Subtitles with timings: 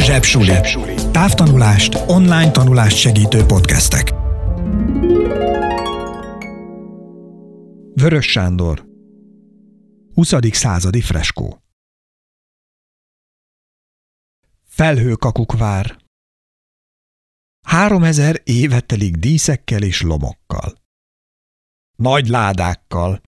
[0.00, 0.94] Zsebsuli.
[1.12, 4.10] Távtanulást, online tanulást segítő podcastek.
[7.94, 8.86] Vörös Sándor
[10.14, 10.32] 20.
[10.52, 11.62] századi freskó
[14.64, 15.96] Felhőkakuk vár
[17.66, 20.74] Három ezer éve telik díszekkel és lomokkal.
[21.96, 23.22] Nagy ládákkal.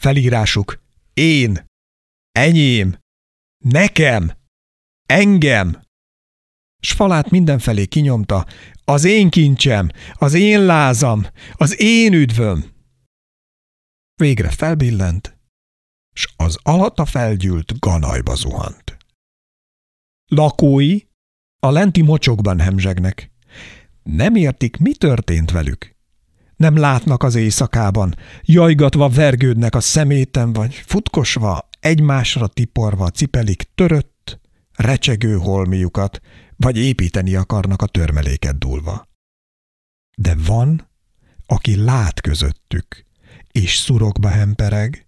[0.00, 0.82] Felírásuk
[1.14, 1.64] én,
[2.32, 2.98] enyém,
[3.64, 4.32] nekem,
[5.06, 5.88] engem.
[6.80, 8.46] S falát mindenfelé kinyomta,
[8.84, 12.64] az én kincsem, az én lázam, az én üdvöm.
[14.14, 15.38] Végre felbillent,
[16.12, 18.96] s az alatta felgyűlt ganajba zuhant.
[20.26, 21.00] Lakói
[21.60, 23.30] a lenti mocsokban hemzsegnek.
[24.02, 25.96] Nem értik, mi történt velük.
[26.56, 34.19] Nem látnak az éjszakában, jajgatva vergődnek a szeméten, vagy futkosva, egymásra tiporva cipelik törött,
[34.80, 36.20] recsegő holmiukat,
[36.56, 39.08] vagy építeni akarnak a törmeléket dúlva.
[40.16, 40.90] De van,
[41.46, 43.04] aki lát közöttük,
[43.52, 45.04] és szurokba hempereg,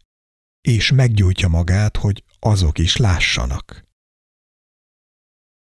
[0.61, 3.85] és meggyújtja magát, hogy azok is lássanak.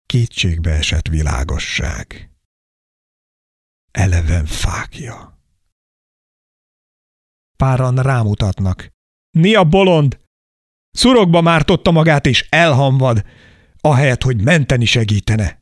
[0.06, 2.30] Kétségbe esett világosság.
[3.90, 5.38] Eleven fákja.
[7.56, 8.88] Páran rámutatnak.
[9.38, 10.20] Mi a bolond?
[10.90, 13.24] Szurokba mártotta magát és elhamvad,
[13.80, 15.60] ahelyett, hogy menteni segítene.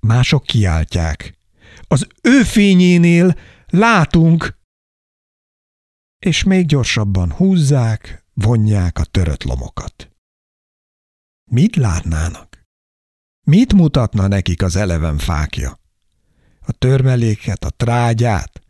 [0.00, 1.38] Mások kiáltják.
[1.88, 4.58] Az ő fényénél látunk,
[6.18, 10.10] és még gyorsabban húzzák, vonják a törött lomokat.
[11.50, 12.62] Mit látnának?
[13.46, 15.78] Mit mutatna nekik az eleven fákja?
[16.60, 18.60] A törmeléket, a trágyát,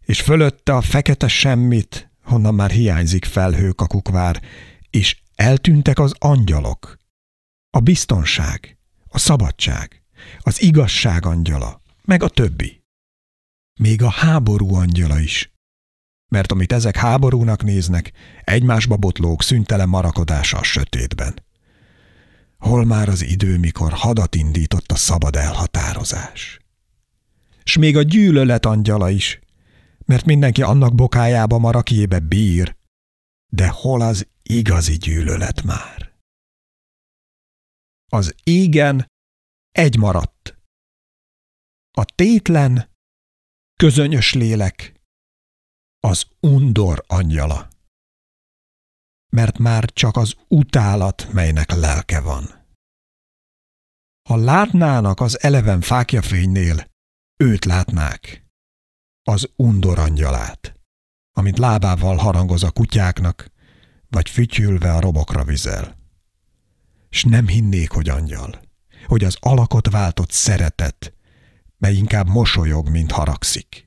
[0.00, 4.42] és fölötte a fekete semmit, honnan már hiányzik felhők a kukvár,
[4.90, 6.98] és eltűntek az angyalok.
[7.70, 10.02] A biztonság, a szabadság,
[10.38, 12.82] az igazság angyala, meg a többi.
[13.80, 15.52] Még a háború angyala is.
[16.30, 18.12] Mert amit ezek háborúnak néznek,
[18.44, 21.42] egymásba botlók szüntelen marakodása a sötétben.
[22.58, 26.58] Hol már az idő, mikor hadat indított a szabad elhatározás?
[27.64, 29.38] S még a gyűlölet angyala is,
[30.04, 32.76] mert mindenki annak bokájába marakjébe bír,
[33.48, 36.07] de hol az igazi gyűlölet már?
[38.10, 39.06] Az égen
[39.70, 40.56] egy maradt.
[41.90, 42.90] A tétlen,
[43.74, 45.00] közönyös lélek,
[46.00, 47.68] az undor angyala.
[49.32, 52.66] Mert már csak az utálat, melynek lelke van.
[54.28, 56.90] Ha látnának az eleven fákjafénynél,
[57.36, 58.46] őt látnák
[59.22, 60.80] az undor angyalát,
[61.36, 63.50] amint lábával harangoz a kutyáknak,
[64.08, 65.97] vagy fütyülve a robokra vizel.
[67.10, 68.60] S nem hinnék, hogy angyal,
[69.06, 71.12] hogy az alakot váltott szeretet,
[71.78, 73.86] mely inkább mosolyog, mint haragszik.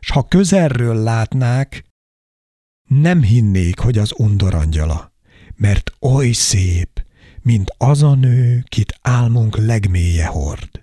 [0.00, 1.84] S ha közelről látnák,
[2.88, 5.12] nem hinnék, hogy az undor angyala,
[5.54, 7.04] mert oly szép,
[7.42, 10.82] mint az a nő, kit álmunk legmélye hord.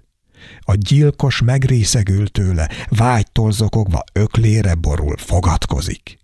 [0.60, 6.20] A gyilkos megrészegül tőle, vágytól zokogva öklére borul, fogatkozik.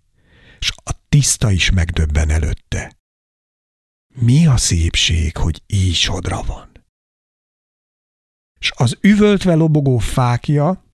[0.58, 3.03] S a tiszta is megdöbben előtte.
[4.16, 6.84] Mi a szépség, hogy így ísodra van?
[8.58, 10.84] S az üvöltve lobogó fákja,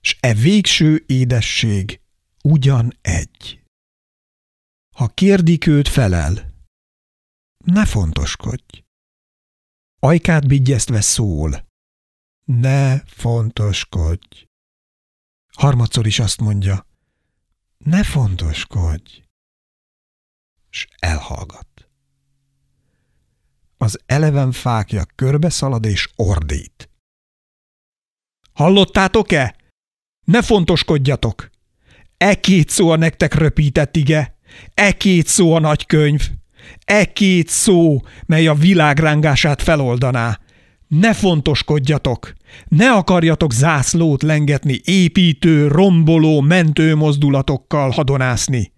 [0.00, 2.00] s e végső édesség
[2.42, 3.64] ugyan egy.
[4.96, 6.54] Ha kérdik őt felel,
[7.64, 8.84] ne fontoskodj.
[9.98, 11.68] Ajkát bigyeztve szól.
[12.44, 14.46] Ne fontoskodj.
[15.56, 16.86] Harmadszor is azt mondja.
[17.78, 19.22] Ne fontoskodj.
[20.70, 21.66] S elhallgat.
[23.76, 26.90] Az eleven fákja körbe szalad és ordít.
[28.52, 29.56] Hallottátok-e?
[30.24, 31.50] Ne fontoskodjatok!
[32.16, 34.36] E két szó a nektek röpített ige,
[34.74, 36.30] e két szó a nagy könyv.
[36.84, 40.40] E két szó, mely a világrángását feloldaná.
[40.88, 42.32] Ne fontoskodjatok!
[42.68, 48.72] Ne akarjatok zászlót lengetni építő, romboló, mentő mozdulatokkal hadonászni.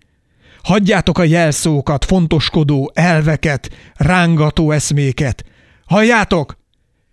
[0.62, 5.44] Hagyjátok a jelszókat, fontoskodó elveket, rángató eszméket.
[5.84, 6.60] Halljátok?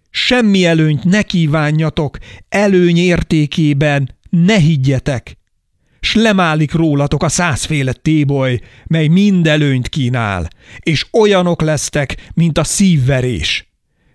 [0.09, 2.17] Semmi előnyt ne kívánjatok,
[2.49, 5.39] előny értékében ne higgyetek
[5.99, 10.47] s lemálik rólatok a százféle téboly, mely mind előnyt kínál,
[10.79, 13.69] és olyanok lesztek, mint a szívverés,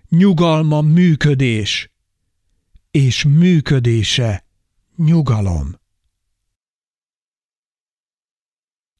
[0.09, 1.91] nyugalma működés,
[2.91, 4.45] és működése
[4.95, 5.83] nyugalom.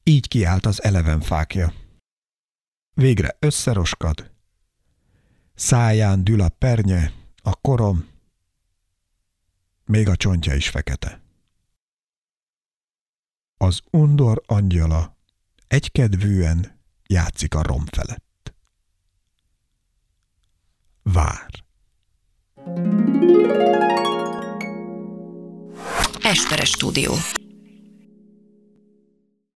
[0.08, 1.72] Így kiált az eleven fákja.
[2.94, 4.30] Végre összeroskad,
[5.54, 7.12] Száján dül a pernye,
[7.42, 8.08] a korom,
[9.84, 11.20] még a csontja is fekete.
[13.56, 15.16] Az undor angyala
[15.66, 18.54] egykedvűen játszik a rom felett.
[21.02, 21.64] Vár.
[26.22, 27.14] Esperes stúdió.